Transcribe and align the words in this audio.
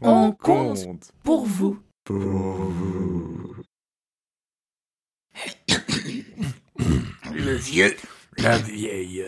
On 0.00 0.32
compte 0.32 1.10
pour 1.22 1.46
vous. 1.46 1.78
Pour 2.04 2.16
vous. 2.18 3.56
Le 7.32 7.54
vieux 7.56 7.96
La 8.38 8.58
vieille. 8.58 9.24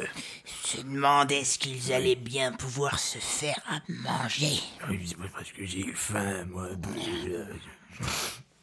se 0.47 0.81
demandait 0.83 1.45
ce 1.45 1.59
qu'ils 1.59 1.93
allaient 1.93 2.15
bien 2.17 2.53
pouvoir 2.53 2.99
se 2.99 3.19
faire 3.19 3.59
à 3.69 3.81
manger. 3.89 4.59
Oui, 4.89 5.01
c'est 5.07 5.17
parce 5.33 5.51
que 5.53 5.65
j'ai 5.65 5.93
faim, 5.95 6.45
moi. 6.47 6.69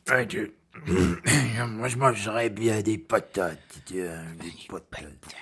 Ah, 0.07 0.25
que- 0.25 0.51
Moi, 1.67 1.87
je 1.87 1.97
mangerais 1.97 2.49
bien 2.49 2.81
des 2.81 2.97
patates. 2.97 3.79
tiens, 3.85 4.23
Des 4.41 4.51
patates. 4.67 5.35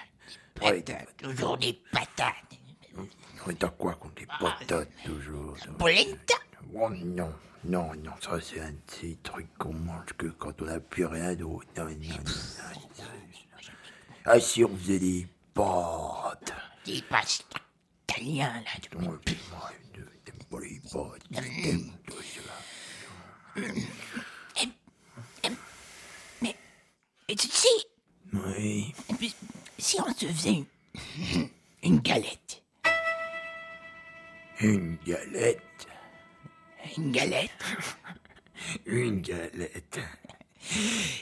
Ouais, 0.62 0.82
Patates, 0.82 1.18
toujours 1.18 1.58
des 1.58 1.74
patates. 1.92 2.34
Mais 3.48 3.56
t'as 3.56 3.70
quoi 3.70 3.96
contre 3.96 4.22
les 4.22 4.28
patates, 4.28 4.90
toujours 5.04 5.58
Polenta? 5.78 6.36
Oh 6.76 6.90
non, 6.90 7.34
non, 7.66 7.94
non, 7.96 8.12
ça 8.22 8.40
c'est 8.42 8.60
un 8.60 8.72
de 8.72 8.78
ces 8.88 9.18
trucs 9.24 9.54
qu'on 9.58 9.74
mange 9.74 10.14
que 10.18 10.28
quand 10.28 10.62
on 10.62 10.66
n'a 10.66 10.80
plus 10.80 11.06
rien 11.06 11.34
d'autre. 11.36 11.68
Non, 11.78 11.86
non, 11.86 11.92
non, 11.92 12.16
non. 12.18 12.24
Ah 14.26 14.40
si 14.40 14.64
on 14.64 14.76
faisait 14.78 15.00
des 15.00 15.28
pâtes. 15.54 16.54
Des 16.86 17.02
pâtes 17.04 17.46
italiens, 18.10 18.62
là. 18.64 19.00
de- 19.02 19.06
Ouais, 19.08 19.18
puis 19.26 19.38
moi, 19.52 19.72
je 19.96 20.32
pas 20.50 20.60
les 20.60 20.80
pâtes. 20.80 21.24
Tout 22.08 22.22
ça. 22.22 22.42
Mais, 26.42 26.56
et 27.28 27.36
tu 27.36 27.48
sais, 27.48 27.68
Oui. 28.34 28.94
et 29.10 29.14
puis, 29.14 29.36
si 29.78 29.98
on 30.02 30.14
se 30.14 30.26
faisait 30.26 30.54
une, 30.54 30.66
une 31.84 32.00
galette, 32.00 32.64
Une 34.60 34.98
galette? 35.06 35.60
Une 36.98 37.12
galette, 37.12 37.50
Une 38.86 39.22
galette. 39.22 40.00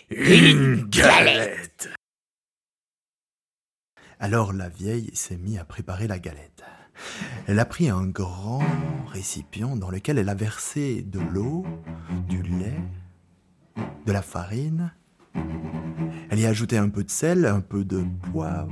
Une 0.09 0.84
galette. 0.90 1.90
Alors 4.20 4.53
la 4.53 4.70
vieille 4.70 5.09
s'est 5.14 5.38
mise 5.38 5.58
à 5.58 5.66
préparer 5.66 6.08
la 6.08 6.20
galette. 6.20 6.64
Elle 7.48 7.59
a 7.59 7.66
pris 7.66 7.90
un 7.90 8.06
grand 8.06 8.62
récipient 9.08 9.76
dans 9.76 9.90
lequel 9.90 10.20
elle 10.20 10.30
a 10.30 10.36
versé 10.36 11.02
de 11.02 11.20
l'eau, 11.20 11.66
du 12.28 12.44
lait, 12.44 12.81
de 14.06 14.12
la 14.12 14.22
farine. 14.22 14.94
Elle 16.30 16.40
y 16.40 16.46
a 16.46 16.50
ajouté 16.50 16.78
un 16.78 16.90
peu 16.90 17.03
de 17.03 17.09
sel, 17.09 17.46
un 17.46 17.62
peu 17.62 17.84
de 17.84 18.03
poivre, 18.31 18.72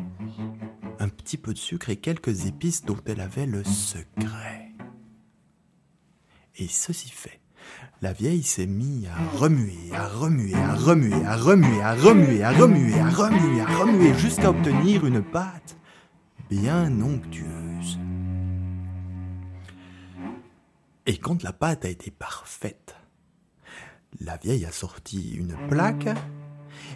un 1.00 1.10
petit 1.10 1.38
peu 1.38 1.54
de 1.54 1.58
sucre 1.58 1.90
et 1.90 1.98
quelques 1.98 2.46
épices 2.46 2.86
dont 2.86 3.00
elle 3.06 3.22
avait 3.22 3.48
le 3.48 3.64
secret. 3.64 4.69
Et 6.62 6.68
ceci 6.68 7.10
fait, 7.10 7.40
la 8.02 8.12
vieille 8.12 8.44
s'est 8.44 8.66
mise 8.66 9.08
à 9.08 9.38
remuer, 9.38 9.94
à 9.94 10.10
remuer, 10.10 10.54
à 10.54 10.76
remuer, 10.76 11.26
à 11.26 11.38
remuer, 11.38 11.82
à 11.82 11.94
remuer, 11.96 12.44
à 12.44 12.52
remuer, 12.52 13.00
à 13.00 13.10
remuer, 13.10 13.62
à 13.62 13.66
remuer, 13.66 14.14
jusqu'à 14.18 14.50
obtenir 14.50 15.06
une 15.06 15.24
pâte 15.24 15.78
bien 16.50 16.92
onctueuse. 17.02 17.98
Et 21.06 21.18
quand 21.18 21.44
la 21.44 21.54
pâte 21.54 21.86
a 21.86 21.90
été 21.90 22.12
parfaite, 22.12 22.98
la 24.20 24.36
vieille 24.36 24.66
a 24.66 24.72
sorti 24.74 25.32
une 25.32 25.56
plaque, 25.70 26.10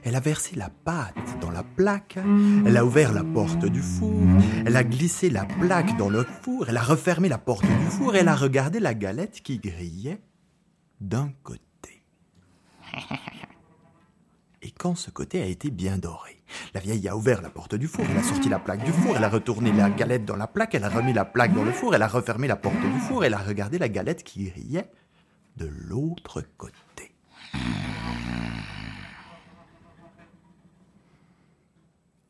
elle 0.03 0.15
a 0.15 0.19
versé 0.19 0.55
la 0.55 0.69
pâte 0.69 1.39
dans 1.41 1.51
la 1.51 1.63
plaque, 1.63 2.17
elle 2.65 2.77
a 2.77 2.85
ouvert 2.85 3.13
la 3.13 3.23
porte 3.23 3.65
du 3.65 3.81
four, 3.81 4.21
elle 4.65 4.75
a 4.75 4.83
glissé 4.83 5.29
la 5.29 5.45
plaque 5.45 5.97
dans 5.97 6.09
le 6.09 6.25
four, 6.41 6.69
elle 6.69 6.77
a 6.77 6.83
refermé 6.83 7.29
la 7.29 7.37
porte 7.37 7.65
du 7.65 7.85
four, 7.89 8.15
elle 8.15 8.27
a 8.27 8.35
regardé 8.35 8.79
la 8.79 8.93
galette 8.93 9.41
qui 9.41 9.59
grillait 9.59 10.21
d'un 11.01 11.31
côté. 11.43 12.03
Et 14.61 14.71
quand 14.71 14.95
ce 14.95 15.11
côté 15.11 15.41
a 15.41 15.45
été 15.45 15.71
bien 15.71 15.97
doré, 15.97 16.41
la 16.73 16.79
vieille 16.79 17.07
a 17.09 17.17
ouvert 17.17 17.41
la 17.41 17.49
porte 17.49 17.75
du 17.75 17.87
four, 17.87 18.05
elle 18.09 18.17
a 18.17 18.23
sorti 18.23 18.47
la 18.47 18.59
plaque 18.59 18.85
du 18.85 18.91
four, 18.91 19.17
elle 19.17 19.23
a 19.23 19.29
retourné 19.29 19.73
la 19.73 19.89
galette 19.89 20.23
dans 20.25 20.37
la 20.37 20.47
plaque, 20.47 20.75
elle 20.75 20.85
a 20.85 20.89
remis 20.89 21.13
la 21.13 21.25
plaque 21.25 21.53
dans 21.53 21.63
le 21.63 21.71
four, 21.71 21.93
elle 21.95 22.01
a 22.01 22.07
refermé 22.07 22.47
la 22.47 22.55
porte 22.55 22.79
du 22.79 22.99
four, 22.99 23.25
elle 23.25 23.33
a 23.33 23.39
regardé 23.39 23.77
la 23.77 23.89
galette 23.89 24.23
qui 24.23 24.45
grillait 24.45 24.89
de 25.57 25.65
l'autre 25.65 26.41
côté. 26.57 27.13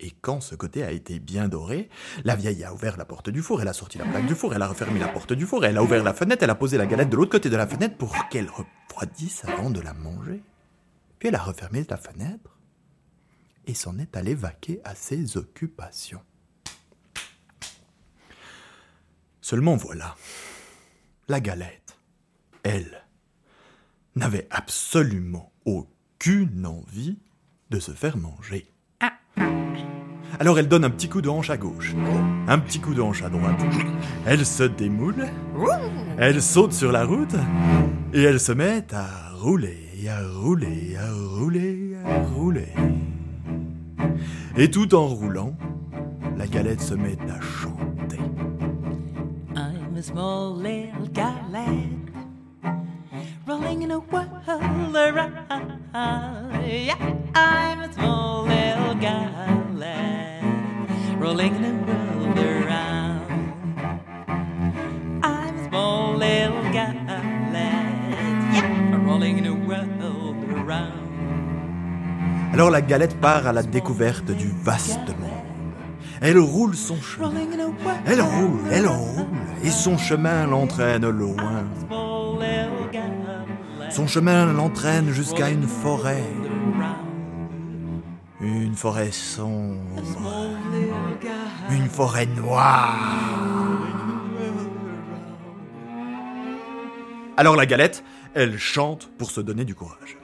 Et 0.03 0.11
quand 0.19 0.41
ce 0.41 0.53
côté 0.53 0.83
a 0.83 0.91
été 0.91 1.19
bien 1.19 1.47
doré, 1.47 1.87
la 2.25 2.35
vieille 2.35 2.65
a 2.65 2.73
ouvert 2.73 2.97
la 2.97 3.05
porte 3.05 3.29
du 3.29 3.41
four, 3.41 3.61
elle 3.61 3.69
a 3.69 3.73
sorti 3.73 3.97
la 3.97 4.03
plaque 4.03 4.25
du 4.25 4.35
four, 4.35 4.53
elle 4.53 4.61
a 4.61 4.67
refermé 4.67 4.99
la 4.99 5.07
porte 5.07 5.31
du 5.31 5.45
four, 5.45 5.63
elle 5.63 5.77
a 5.77 5.83
ouvert 5.83 6.03
la 6.03 6.13
fenêtre, 6.13 6.43
elle 6.43 6.49
a 6.49 6.55
posé 6.55 6.77
la 6.77 6.85
galette 6.85 7.09
de 7.09 7.15
l'autre 7.15 7.31
côté 7.31 7.49
de 7.49 7.55
la 7.55 7.65
fenêtre 7.65 7.95
pour 7.95 8.13
qu'elle 8.27 8.49
refroidisse 8.49 9.45
avant 9.45 9.69
de 9.69 9.79
la 9.79 9.93
manger. 9.93 10.43
Puis 11.19 11.29
elle 11.29 11.35
a 11.35 11.41
refermé 11.41 11.85
la 11.89 11.95
fenêtre 11.95 12.59
et 13.65 13.73
s'en 13.73 13.97
est 13.97 14.17
allée 14.17 14.35
vaquer 14.35 14.81
à 14.83 14.93
ses 14.93 15.37
occupations. 15.37 16.21
Seulement 19.39 19.77
voilà, 19.77 20.17
la 21.29 21.39
galette, 21.39 21.97
elle, 22.63 23.05
n'avait 24.15 24.47
absolument 24.49 25.53
aucune 25.63 26.65
envie 26.65 27.19
de 27.69 27.79
se 27.79 27.93
faire 27.93 28.17
manger. 28.17 28.72
Alors 30.43 30.59
elle 30.59 30.67
donne 30.67 30.83
un 30.83 30.89
petit 30.89 31.07
coup 31.07 31.21
de 31.21 31.29
hanche 31.29 31.49
à 31.49 31.55
gauche, 31.55 31.95
un 32.49 32.59
petit 32.59 32.81
coup 32.81 32.93
de 32.93 33.01
hanche 33.01 33.23
à 33.23 33.29
droite. 33.29 33.61
Elle 34.25 34.45
se 34.45 34.63
démoule, 34.63 35.25
elle 36.17 36.41
saute 36.41 36.73
sur 36.73 36.91
la 36.91 37.05
route 37.05 37.33
et 38.13 38.23
elle 38.23 38.41
se 38.41 38.51
met 38.51 38.83
à 38.93 39.31
rouler, 39.33 39.87
à 40.09 40.19
rouler, 40.41 40.97
à 40.97 41.13
rouler, 41.13 41.95
à 42.05 42.23
rouler. 42.27 42.73
Et 44.57 44.69
tout 44.69 44.93
en 44.93 45.07
roulant, 45.07 45.55
la 46.35 46.45
galette 46.45 46.81
se 46.81 46.93
met 46.93 47.17
à 47.29 47.39
chanter. 47.39 48.19
I'm 49.55 49.95
a 49.97 50.01
small 50.01 50.61
little 50.61 51.07
galette 51.13 52.02
Alors 72.53 72.69
la 72.69 72.81
galette 72.81 73.19
part 73.19 73.47
à 73.47 73.53
la 73.53 73.63
découverte 73.63 74.29
du 74.31 74.51
vaste 74.63 75.07
monde. 75.19 75.29
Elle 76.21 76.37
roule 76.37 76.75
son 76.75 77.01
chemin. 77.01 77.31
Elle 78.05 78.21
roule, 78.21 78.61
elle 78.71 78.87
roule, 78.87 79.25
et 79.63 79.69
son 79.69 79.97
chemin 79.97 80.45
l'entraîne 80.45 81.09
loin. 81.09 81.65
Son 83.89 84.07
chemin 84.07 84.51
l'entraîne 84.53 85.09
jusqu'à 85.09 85.49
une 85.49 85.67
forêt, 85.67 86.23
une 88.39 88.75
forêt 88.75 89.11
sombre, 89.11 89.77
une 91.69 91.89
forêt 91.89 92.25
noire. 92.25 92.97
Alors 97.35 97.55
la 97.55 97.65
galette, 97.65 98.03
elle 98.33 98.57
chante 98.57 99.09
pour 99.17 99.31
se 99.31 99.41
donner 99.41 99.65
du 99.65 99.75
courage. 99.75 100.17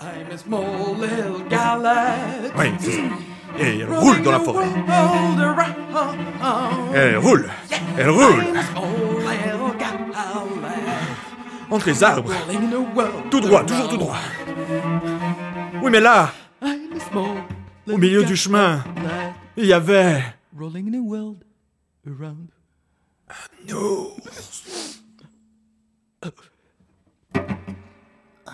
I'm 0.00 0.30
a 0.32 0.38
small 0.38 0.94
little 1.00 1.48
galette. 1.48 2.52
Oui, 2.56 2.66
c'est 2.78 2.92
ça. 2.92 3.02
Et 3.58 3.78
elle 3.80 3.92
roule 3.92 4.22
dans 4.22 4.32
la 4.32 4.40
forêt. 4.40 4.66
Elle 6.94 7.16
roule, 7.18 7.50
elle 7.96 8.10
roule, 8.10 8.44
entre 11.70 11.86
les 11.86 12.04
arbres, 12.04 12.32
tout 13.30 13.40
droit, 13.40 13.64
toujours 13.64 13.88
tout 13.88 13.96
droit. 13.96 14.18
Oui, 15.82 15.90
mais 15.90 16.00
là, 16.00 16.32
au 17.86 17.96
milieu 17.96 18.22
du 18.24 18.36
chemin, 18.36 18.84
il 19.56 19.66
y 19.66 19.72
avait... 19.72 20.22
Rolling 20.56 20.94
in 20.94 20.98
a 20.98 21.02
world 21.02 21.44
around. 22.06 22.50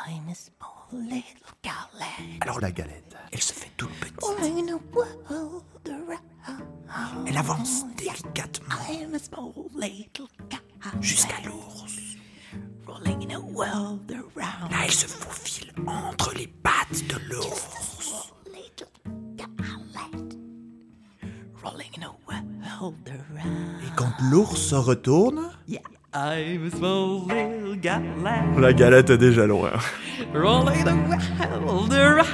I'm 0.06 0.28
a 0.28 0.34
small 0.34 0.86
little 0.92 1.22
galette. 1.62 2.42
Alors 2.42 2.60
la 2.60 2.70
galette, 2.70 3.16
elle 3.32 3.40
se 3.40 3.52
fait 3.52 3.70
toute 3.76 3.90
petite. 4.00 4.20
Rolling 4.20 4.68
in 4.68 4.74
a 4.74 4.78
world 4.92 5.64
around. 5.88 7.26
Elle 7.26 7.36
avance 7.36 7.84
délicatement 7.96 8.74
I'm 8.90 9.14
a 9.14 9.18
small 9.18 9.52
little 9.74 10.28
galette. 10.50 11.02
jusqu'à 11.02 11.40
l'ours. 11.44 12.16
Rolling 12.86 13.30
in 13.30 13.34
a 13.34 13.40
world 13.40 14.10
around. 14.12 14.70
Là, 14.70 14.84
elle 14.84 14.92
se 14.92 15.06
faufile 15.06 15.72
entre 15.86 16.34
les 16.34 16.46
pattes 16.46 17.02
de 17.08 17.16
l'ours. 17.28 18.30
Et 23.82 23.96
quand 23.96 24.12
l'ours 24.30 24.56
se 24.56 24.74
retourne, 24.74 25.50
Yeah, 25.66 25.80
I'm 26.12 26.66
a 26.66 26.70
small 26.70 27.26
little 27.26 27.63
galette 27.84 28.58
La 28.58 28.72
galette 28.72 29.10
est 29.10 29.18
déjà 29.18 29.46
loin. 29.46 29.70
rolling 30.34 30.84
the 30.84 30.94
world 31.66 31.92
around. 31.92 32.24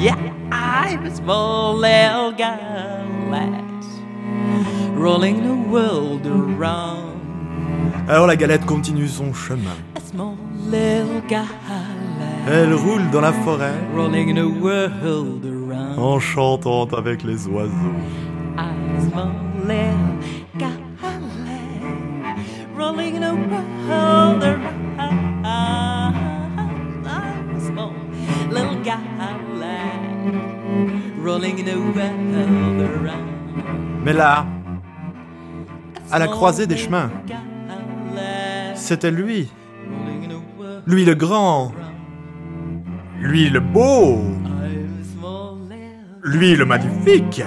Yeah, 0.00 0.14
I'm 0.52 1.04
a 1.06 1.14
small 1.14 1.74
little 1.76 2.32
galette 2.36 3.64
rolling 4.96 5.42
the 5.42 5.70
world 5.70 6.24
around. 6.26 7.14
Alors 8.08 8.26
la 8.28 8.36
galette 8.36 8.64
continue 8.64 9.08
son 9.08 9.32
chemin. 9.34 9.76
A 9.96 10.00
small 10.00 10.36
little 10.70 11.20
galette 11.28 11.50
Elle 12.46 12.74
roule 12.74 13.10
dans 13.10 13.22
la 13.22 13.32
forêt 13.32 13.74
rolling 13.96 14.34
the 14.34 14.62
world 14.62 15.44
around. 15.44 15.98
en 15.98 16.20
chantant 16.20 16.84
avec 16.96 17.24
les 17.24 17.48
oiseaux. 17.48 17.72
I'm 18.56 18.96
a 18.96 19.00
small 19.10 19.32
little 19.66 20.43
Mais 34.04 34.12
là, 34.12 34.46
à 36.10 36.18
la 36.18 36.28
croisée 36.28 36.66
des 36.66 36.76
chemins, 36.76 37.10
c'était 38.74 39.10
lui. 39.10 39.50
Lui 40.86 41.04
le 41.04 41.14
grand. 41.14 41.72
Lui 43.20 43.48
le 43.48 43.60
beau. 43.60 44.22
Lui 46.22 46.54
le 46.56 46.64
magnifique. 46.64 47.42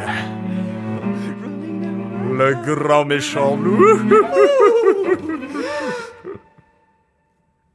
Le 2.38 2.54
grand 2.54 3.04
méchant 3.04 3.58
loup. 3.58 3.82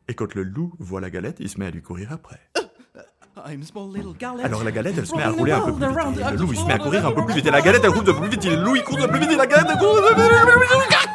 Et 0.07 0.15
quand 0.15 0.35
le 0.37 0.45
loup 0.45 0.73
voit 0.79 1.01
la 1.01 1.11
galette, 1.11 1.39
il 1.41 1.49
se 1.49 1.59
met 1.59 1.67
à 1.67 1.71
lui 1.71 1.83
courir 1.83 2.13
après. 2.13 2.39
I'm 3.45 3.63
a 3.63 3.65
small 3.65 3.93
little 3.93 4.15
galette 4.15 4.47
Alors 4.47 4.63
la 4.63 4.71
galette, 4.71 4.95
elle 4.99 5.07
se 5.07 5.17
met 5.17 5.23
à 5.25 5.31
rouler 5.31 5.51
un 5.51 5.63
peu 5.63 5.73
plus 5.73 5.89
vite. 5.89 5.99
Et 6.21 6.31
le 6.31 6.37
loup, 6.37 6.53
il 6.53 6.59
se 6.59 6.65
met 6.65 6.75
à 6.75 6.79
courir 6.79 7.05
un 7.07 7.13
peu 7.13 7.25
plus 7.25 7.35
vite. 7.35 7.47
Et 7.47 7.51
la 7.51 7.61
galette, 7.61 7.83
elle 7.83 7.91
roule 7.91 8.05
de 8.05 8.13
plus 8.13 8.29
vite. 8.29 8.45
Et 8.45 8.51
le 8.55 8.63
loup, 8.63 8.77
il 8.77 8.85
court 8.85 8.99
de 8.99 9.07
plus 9.07 9.19
vite. 9.19 9.33
Et 9.33 9.37
la 9.37 9.47
galette, 9.49 9.67
elle 9.69 9.79
court 9.79 9.97
de 9.97 10.01
plus 10.01 10.23
vite. 10.23 11.09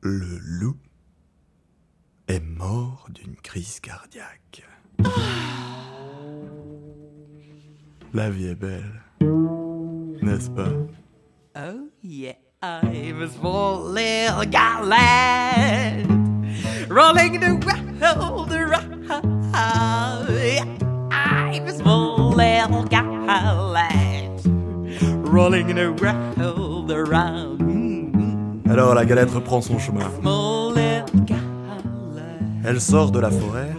Le 0.00 0.38
loup 0.40 0.76
est 2.26 2.40
mort 2.40 3.06
d'une 3.10 3.36
crise 3.36 3.78
cardiaque. 3.78 4.64
La 8.14 8.30
vie 8.30 8.48
est 8.48 8.54
belle, 8.54 9.02
n'est-ce 10.22 10.48
pas? 10.50 10.72
Oh 11.56 11.90
yeah, 12.02 12.32
I'm 12.62 13.22
a 13.22 13.28
small 13.28 13.84
little 13.84 14.44
galette 14.50 16.06
rolling 16.88 17.40
the 17.40 17.58
world 17.66 18.52
around. 18.52 19.10
A 21.58 21.72
small 21.72 22.30
little 22.30 22.84
galette 22.84 24.46
rolling 25.24 25.74
the 25.74 25.92
world 26.00 26.90
around. 26.90 27.56
Alors 28.68 28.94
la 28.94 29.04
galette 29.04 29.30
reprend 29.30 29.60
son 29.60 29.78
chemin. 29.78 30.10
Small 30.20 30.74
little 30.74 31.20
galette 31.26 31.36
Elle 32.64 32.80
sort 32.80 33.10
de 33.10 33.20
la 33.20 33.30
forêt 33.30 33.72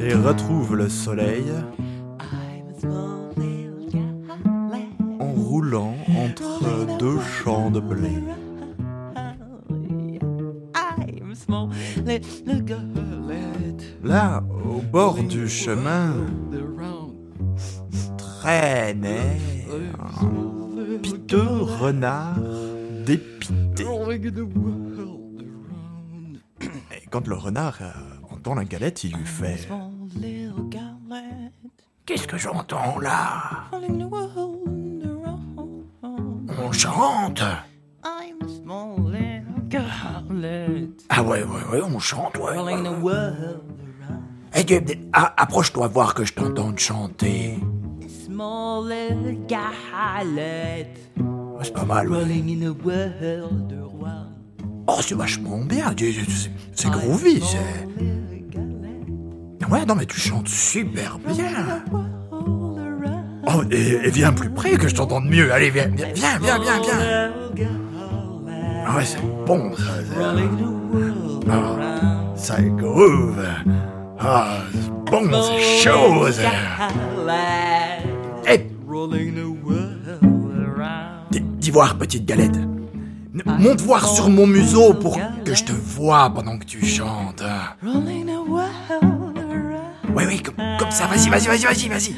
et 0.00 0.14
retrouve 0.14 0.76
le 0.76 0.88
soleil 0.88 1.44
en 5.20 5.32
roulant 5.32 5.96
entre 6.16 6.98
deux 6.98 7.20
champs 7.20 7.70
de 7.70 7.80
blé. 7.80 8.10
Là, 14.02 14.42
au 14.64 14.80
bord 14.80 15.22
du 15.22 15.48
chemin, 15.48 16.12
traînait 18.18 19.38
un 19.98 20.98
piteux 20.98 21.62
renard 21.80 22.38
dépité. 23.06 23.84
Et 26.92 27.06
quand 27.10 27.28
le 27.28 27.36
renard 27.36 27.80
entend 28.42 28.54
la 28.56 28.64
galette, 28.64 29.04
il 29.04 29.14
lui 29.14 29.24
fait 29.24 29.56
Small 29.58 29.92
little 30.16 30.68
galette. 30.68 31.52
Qu'est-ce 32.04 32.26
que 32.26 32.36
j'entends 32.36 32.98
là. 32.98 33.66
On 36.58 36.72
chante 36.72 37.40
I'm 38.04 38.36
a 38.42 38.48
small 38.48 38.96
little 39.12 39.68
galette. 39.68 41.04
Ah 41.08 41.22
ouais, 41.22 41.44
ouais, 41.44 41.64
ouais, 41.72 41.82
on 41.82 42.00
chante, 42.00 42.36
ouais. 42.38 42.56
Around. 42.58 43.60
Eh, 44.56 44.64
tu- 44.64 44.98
ah, 45.12 45.32
Approche-toi 45.36 45.86
voir 45.86 46.12
que 46.14 46.24
je 46.24 46.34
t'entende 46.34 46.78
chanter. 46.80 47.60
C'est 51.62 51.72
pas 51.72 51.84
mal, 51.84 52.10
ouais. 52.10 52.24
Oh, 54.88 54.98
c'est 55.00 55.14
vachement 55.14 55.58
bien. 55.58 55.94
c'est 56.74 56.90
groovy, 56.90 57.40
c'est... 57.40 57.88
Ouais, 59.72 59.86
non, 59.86 59.94
mais 59.94 60.04
tu 60.04 60.20
chantes 60.20 60.48
super 60.48 61.18
bien. 61.18 61.82
Oh, 63.46 63.62
et, 63.70 64.06
et 64.06 64.10
viens 64.10 64.30
plus 64.34 64.50
près 64.50 64.72
que 64.72 64.86
je 64.86 64.94
t'entende 64.94 65.24
mieux. 65.24 65.50
Allez, 65.50 65.70
viens, 65.70 65.86
viens, 65.88 66.08
viens, 66.12 66.38
viens, 66.58 66.58
viens. 66.60 67.30
Ah 68.86 68.96
ouais, 68.96 69.04
c'est 69.06 69.18
bon, 69.46 69.72
ça. 69.74 69.82
Ah, 71.50 71.76
ça 72.36 72.60
groove. 72.60 73.42
Ah, 74.20 74.58
c'est 74.74 75.10
bon, 75.10 75.22
c'est 75.42 75.88
chaud. 75.90 76.26
around. 80.66 81.28
dis- 81.30 81.40
dis 81.40 81.70
voir, 81.70 81.96
petite 81.96 82.26
galette. 82.26 82.58
Monte 83.46 83.80
voir 83.80 84.06
sur 84.06 84.28
mon 84.28 84.46
museau 84.46 84.92
pour 84.92 85.18
que 85.46 85.54
je 85.54 85.64
te 85.64 85.72
vois 85.72 86.28
pendant 86.28 86.58
que 86.58 86.66
tu 86.66 86.84
chantes. 86.84 87.42
Oui, 90.14 90.24
oui, 90.26 90.42
comme, 90.42 90.56
comme 90.78 90.90
ça. 90.90 91.06
Vas-y, 91.06 91.28
vas-y, 91.28 91.46
vas-y, 91.46 91.64
vas-y, 91.64 91.88
vas-y. 91.88 92.14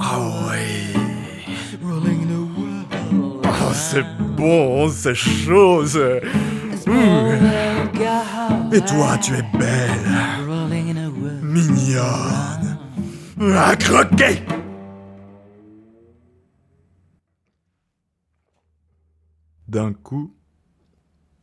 Ah 0.00 0.18
world 1.82 2.10
Oh, 3.44 3.72
c'est 3.74 4.04
bon, 4.36 4.88
c'est 4.90 5.14
chaud. 5.14 5.84
Et 8.72 8.80
toi, 8.80 9.18
tu 9.18 9.34
es 9.34 9.42
belle, 9.58 9.90
mignonne, 11.42 12.78
à 13.54 13.76
croquer. 13.76 14.42
D'un 19.68 19.92
coup, 19.92 20.34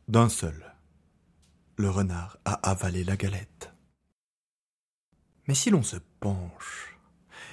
d'un 0.08 0.28
seul, 0.28 0.74
le 1.76 1.88
renard 1.88 2.36
a 2.44 2.54
avalé 2.68 3.04
la 3.04 3.16
galette. 3.16 3.72
Mais 5.48 5.54
si 5.54 5.70
l'on 5.70 5.82
se 5.82 5.96
penche 6.20 6.98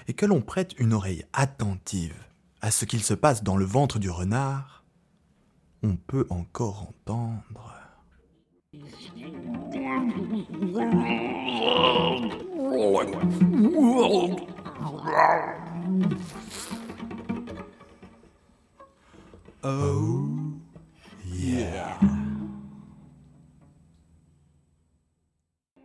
et 0.08 0.14
que 0.14 0.26
l'on 0.26 0.42
prête 0.42 0.78
une 0.78 0.94
oreille 0.94 1.26
attentive 1.32 2.22
à 2.60 2.70
ce 2.70 2.84
qu'il 2.84 3.02
se 3.02 3.14
passe 3.14 3.42
dans 3.42 3.56
le 3.56 3.64
ventre 3.66 4.00
du 4.00 4.10
renard, 4.10 4.84
on 5.82 5.96
peut 5.96 6.28
encore 6.30 6.90
entendre. 6.90 7.72